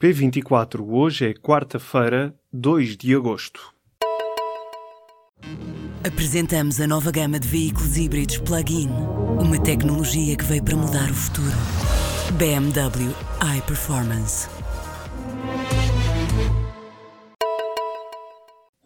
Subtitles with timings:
[0.00, 3.74] P24, hoje é quarta-feira, 2 de agosto.
[6.06, 8.88] Apresentamos a nova gama de veículos híbridos plug-in.
[9.40, 11.56] Uma tecnologia que veio para mudar o futuro.
[12.38, 13.12] BMW
[13.58, 14.48] iPerformance.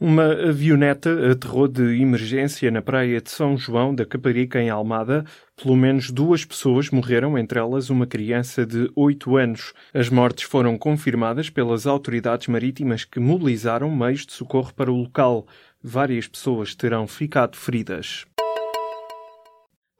[0.00, 5.24] Uma avioneta aterrou de emergência na praia de São João da Caparica, em Almada.
[5.62, 9.72] Pelo menos duas pessoas morreram, entre elas uma criança de 8 anos.
[9.94, 15.46] As mortes foram confirmadas pelas autoridades marítimas que mobilizaram meios de socorro para o local.
[15.80, 18.26] Várias pessoas terão ficado feridas.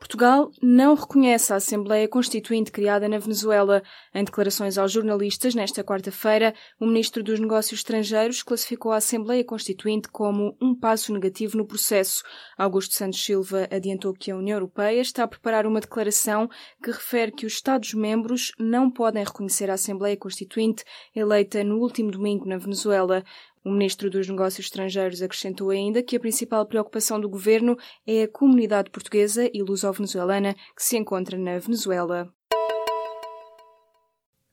[0.03, 3.85] Portugal não reconhece a Assembleia Constituinte criada na Venezuela.
[4.13, 10.09] Em declarações aos jornalistas nesta quarta-feira, o ministro dos Negócios Estrangeiros classificou a Assembleia Constituinte
[10.09, 12.25] como um passo negativo no processo.
[12.59, 16.49] Augusto Santos Silva adiantou que a União Europeia está a preparar uma declaração
[16.83, 20.83] que refere que os Estados-membros não podem reconhecer a Assembleia Constituinte
[21.15, 23.23] eleita no último domingo na Venezuela.
[23.65, 28.29] O ministro dos Negócios Estrangeiros acrescentou ainda que a principal preocupação do governo é a
[28.29, 32.29] comunidade portuguesa e luso-venezuelana que se encontra na Venezuela.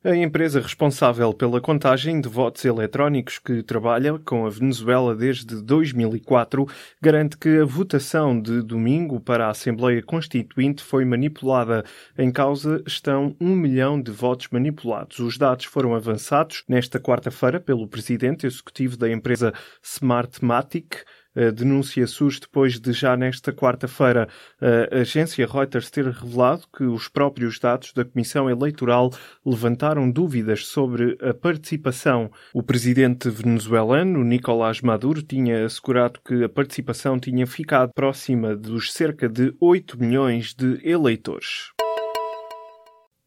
[0.02, 6.66] A empresa responsável pela contagem de votos eletrónicos que trabalha com a Venezuela desde 2004
[7.02, 11.84] garante que a votação de domingo para a Assembleia Constituinte foi manipulada.
[12.18, 15.20] Em causa estão um milhão de votos manipulados.
[15.20, 19.54] Os dados foram avançados nesta quarta-feira pelo presidente executivo da empresa
[19.84, 21.04] Smartmatic.
[21.40, 24.28] A denúncia surge depois de, já nesta quarta-feira,
[24.60, 29.10] a agência Reuters ter revelado que os próprios dados da Comissão Eleitoral
[29.46, 32.30] levantaram dúvidas sobre a participação.
[32.54, 39.30] O presidente venezuelano, Nicolás Maduro, tinha assegurado que a participação tinha ficado próxima dos cerca
[39.30, 41.72] de 8 milhões de eleitores.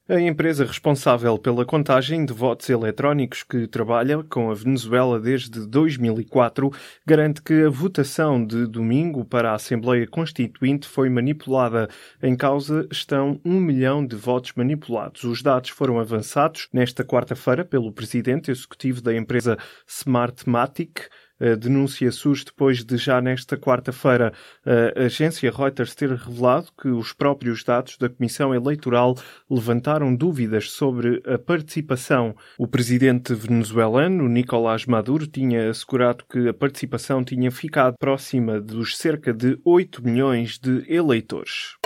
[0.08, 6.72] A empresa responsável pela contagem de votos eletrónicos que trabalha com a Venezuela desde 2004
[7.06, 11.89] garante que a votação de domingo para a Assembleia Constituinte foi manipulada.
[12.20, 15.23] Em causa estão um milhão de votos manipulados.
[15.23, 21.02] Os dados foram avançados nesta quarta-feira pelo presidente executivo da empresa Smartmatic.
[21.42, 24.33] A denúncia surge depois de, já nesta quarta-feira,
[24.64, 29.17] a agência Reuters ter revelado que os próprios dados da Comissão Eleitoral
[29.51, 32.36] levantaram dúvidas sobre a participação.
[32.57, 39.35] O presidente venezuelano, Nicolás Maduro, tinha assegurado que a participação tinha ficado próxima dos cerca
[39.35, 41.77] de 8 milhões de eleitores.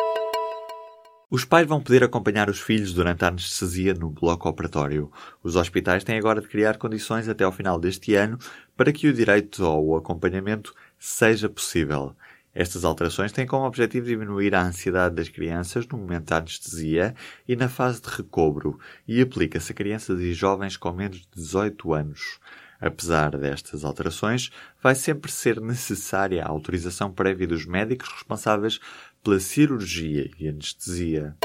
[1.28, 5.10] Os pais vão poder acompanhar os filhos durante a anestesia no bloco operatório.
[5.42, 8.38] Os hospitais têm agora de criar condições até ao final deste ano
[8.76, 12.14] para que o direito ao acompanhamento seja possível.
[12.54, 17.12] Estas alterações têm como objetivo diminuir a ansiedade das crianças no momento da anestesia
[17.47, 21.93] e na fase de recobro e aplica-se a crianças e jovens com menos de 18
[21.93, 22.38] anos.
[22.81, 24.50] Apesar destas alterações,
[24.82, 28.78] vai sempre ser necessária a autorização prévia dos médicos responsáveis
[29.26, 31.37] pela cirurgia e anestesia.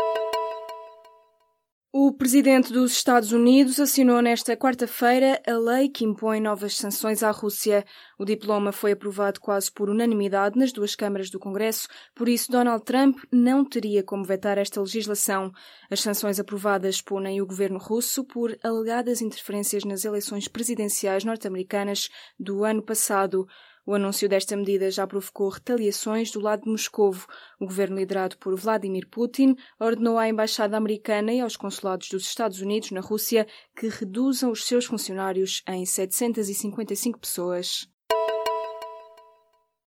[1.92, 7.32] O presidente dos Estados Unidos assinou nesta quarta-feira a lei que impõe novas sanções à
[7.32, 7.84] Rússia.
[8.20, 12.86] O diploma foi aprovado quase por unanimidade nas duas câmaras do Congresso, por isso Donald
[12.86, 15.52] Trump não teria como vetar esta legislação.
[15.90, 22.10] As sanções aprovadas punem o governo russo por alegadas interferências nas eleições presidenciais norte-americanas
[22.40, 23.48] do ano passado.
[23.86, 27.26] O anúncio desta medida já provocou retaliações do lado de Moscovo.
[27.60, 32.62] O governo liderado por Vladimir Putin ordenou à embaixada americana e aos consulados dos Estados
[32.62, 37.88] Unidos na Rússia que reduzam os seus funcionários em 755 pessoas.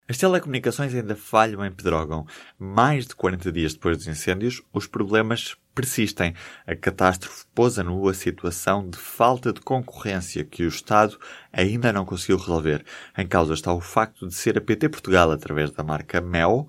[0.08, 2.26] As telecomunicações ainda falham em Pedrógão.
[2.60, 6.34] Mais de 40 dias depois dos incêndios, os problemas persistem.
[6.66, 11.18] A catástrofe pôs a nu a situação de falta de concorrência que o Estado
[11.52, 12.86] ainda não conseguiu resolver.
[13.18, 16.68] Em causa está o facto de ser a PT Portugal, através da marca Mel,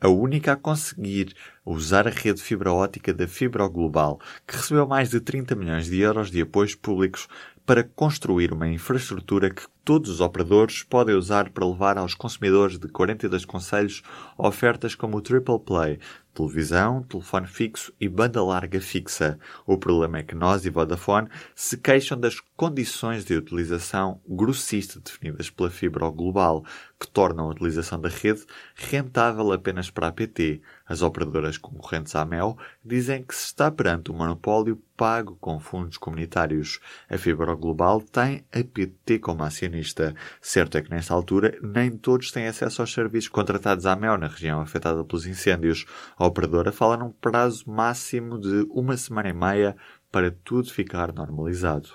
[0.00, 1.32] a única a conseguir
[1.64, 6.00] usar a rede fibra ótica da Fibra Global, que recebeu mais de 30 milhões de
[6.00, 7.28] euros de apoios públicos
[7.64, 12.88] para construir uma infraestrutura que todos os operadores podem usar para levar aos consumidores de
[12.88, 14.02] 42 conselhos
[14.36, 16.00] ofertas como o Triple Play,
[16.34, 19.38] televisão, telefone fixo e banda larga fixa.
[19.66, 25.50] O problema é que nós e Vodafone se queixam das condições de utilização grossista definidas
[25.50, 26.64] pela fibra global,
[26.98, 28.44] que tornam a utilização da rede
[28.74, 30.60] rentável apenas para a PT.
[30.86, 35.98] As operadoras concorrentes à Mel dizem que se está perante um monopólio pago com fundos
[35.98, 36.78] comunitários.
[37.10, 40.14] A fibra global tem a PT como acionista.
[40.40, 44.28] Certo é que nesta altura nem todos têm acesso aos serviços contratados à Mel na
[44.28, 45.86] região afetada pelos incêndios.
[46.22, 49.76] A operadora fala num prazo máximo de uma semana e meia
[50.08, 51.88] para tudo ficar normalizado.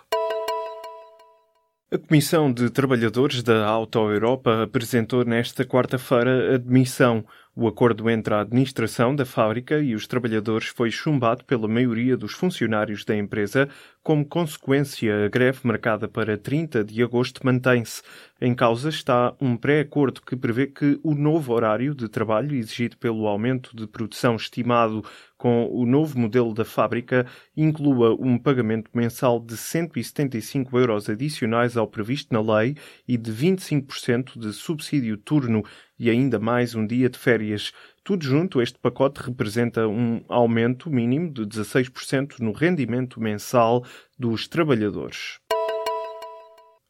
[1.89, 7.23] A Comissão de Trabalhadores da Auto Europa apresentou nesta quarta-feira a demissão.
[7.59, 12.33] O acordo entre a administração da fábrica e os trabalhadores foi chumbado pela maioria dos
[12.33, 13.67] funcionários da empresa.
[14.03, 18.03] Como consequência, a greve marcada para 30 de agosto mantém-se.
[18.39, 23.25] Em causa está um pré-acordo que prevê que o novo horário de trabalho exigido pelo
[23.25, 25.03] aumento de produção estimado
[25.35, 27.25] com o novo modelo da fábrica
[27.55, 32.75] inclua um pagamento mensal de 175 euros adicionais ao previsto na lei
[33.07, 35.63] e de 25% de subsídio turno
[35.99, 37.71] e ainda mais um dia de férias.
[38.03, 43.83] Tudo junto, este pacote representa um aumento mínimo de 16% no rendimento mensal
[44.17, 45.39] dos trabalhadores.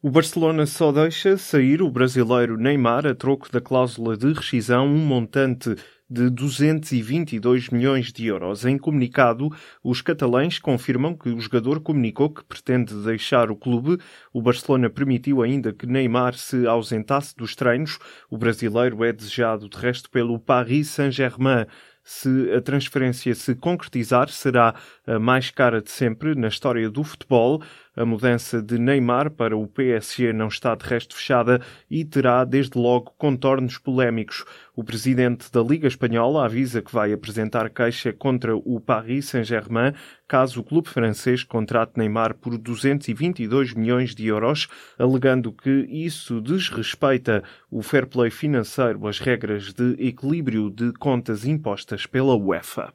[0.00, 4.98] O Barcelona só deixa sair o brasileiro Neymar a troco da cláusula de rescisão um
[4.98, 5.74] montante
[6.08, 8.64] de 222 milhões de euros.
[8.64, 9.50] Em comunicado,
[9.82, 13.98] os catalães confirmam que o jogador comunicou que pretende deixar o clube.
[14.32, 17.98] O Barcelona permitiu ainda que Neymar se ausentasse dos treinos.
[18.30, 21.66] O brasileiro é desejado, de resto, pelo Paris Saint-Germain.
[22.02, 24.74] Se a transferência se concretizar, será
[25.06, 27.62] a mais cara de sempre na história do futebol.
[27.98, 31.60] A mudança de Neymar para o PSG não está de resto fechada
[31.90, 34.44] e terá desde logo contornos polémicos.
[34.76, 39.94] O presidente da Liga Espanhola avisa que vai apresentar queixa contra o Paris Saint-Germain
[40.28, 47.42] caso o clube francês contrate Neymar por 222 milhões de euros, alegando que isso desrespeita
[47.68, 52.92] o fair play financeiro, as regras de equilíbrio de contas impostas pela UEFA.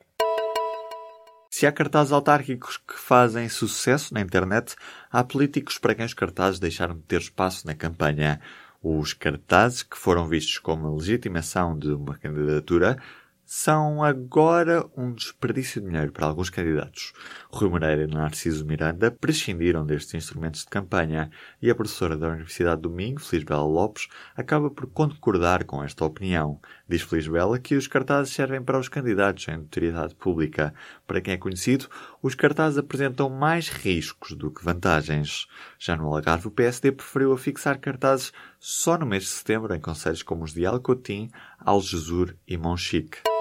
[1.63, 4.75] Se há cartazes autárquicos que fazem sucesso na internet,
[5.09, 8.41] há políticos para quem os cartazes deixaram de ter espaço na campanha.
[8.81, 13.01] Os cartazes que foram vistos como legitimação de uma candidatura
[13.45, 17.13] são agora um desperdício de dinheiro para alguns candidatos.
[17.51, 21.29] Rui Moreira e Narciso Miranda prescindiram destes instrumentos de campanha
[21.61, 26.59] e a professora da Universidade do Minho, Felisbela Lopes, acaba por concordar com esta opinião.
[26.87, 30.73] Diz Felisbela que os cartazes servem para os candidatos em notoriedade pública.
[31.05, 31.87] Para quem é conhecido,
[32.21, 35.47] os cartazes apresentam mais riscos do que vantagens.
[35.77, 40.23] Já no Algarve, o PSD preferiu afixar cartazes só no mês de setembro em conselhos
[40.23, 41.29] como os de Alcotim,
[41.59, 43.32] Algesur e Monchique.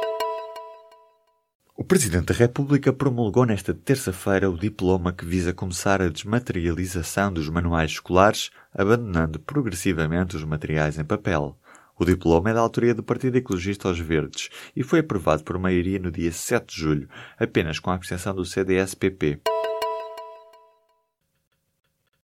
[1.75, 7.49] O Presidente da República promulgou nesta terça-feira o diploma que visa começar a desmaterialização dos
[7.49, 11.59] manuais escolares, abandonando progressivamente os materiais em papel.
[11.99, 15.99] O diploma é da autoria do Partido Ecologista aos Verdes e foi aprovado por maioria
[15.99, 17.09] no dia 7 de julho,
[17.39, 19.41] apenas com a abstenção do CDS-PP.